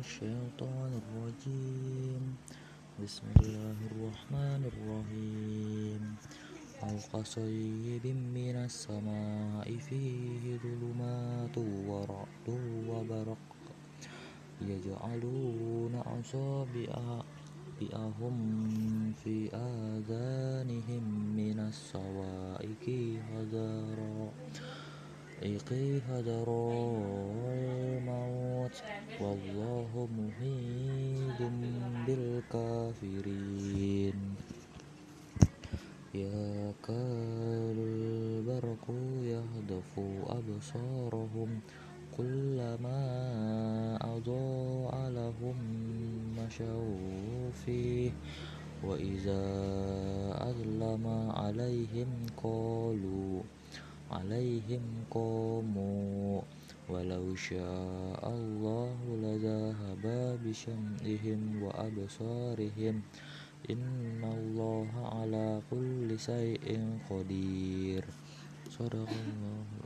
الشيطان 0.00 1.00
الرجيم. 1.02 2.36
بسم 3.04 3.26
الله 3.40 3.76
الرحمن 3.92 4.62
الرحيم. 4.72 6.16
أو 6.82 6.96
كصيب 7.12 8.06
من 8.06 8.56
السماء 8.56 9.76
فيه 9.76 10.56
ظلمات 10.56 11.58
ورعد 11.58 12.48
وبرق. 12.88 13.38
يجعلون 14.62 15.94
أصابعهم 15.94 16.76
في 19.24 19.50
آذانهم 19.54 21.36
من 21.36 21.60
الصواعق 21.60 22.86
حذر 23.28 23.98
الموت 25.42 25.72
والله 29.20 30.08
محيط 30.18 31.40
بالكافرين. 32.06 34.14
يكاد 36.14 37.76
البرق 37.78 38.86
يخطف 39.22 40.00
أبصارهم 40.28 41.60
كلما 42.16 43.00
أضاء 44.00 45.10
لهم 45.10 45.56
مشوا 46.38 47.50
فيه. 47.64 48.10
وإذا 48.84 49.42
أظلم 50.50 51.06
عليهم 54.10 54.82
قاموا 55.10 56.40
ولو 56.88 57.34
شاء 57.34 58.22
الله 58.22 58.65
bisam'ihim 60.56 61.60
wa 61.60 61.68
absarihim 61.84 63.04
innallaha 63.68 65.20
ala 65.20 65.60
kulli 65.68 66.16
syai'in 66.16 66.96
qadir. 67.04 68.00